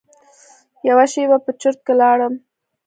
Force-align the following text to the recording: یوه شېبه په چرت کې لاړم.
یوه 0.87 1.05
شېبه 1.11 1.37
په 1.45 1.51
چرت 1.59 1.79
کې 1.85 1.93
لاړم. 2.01 2.33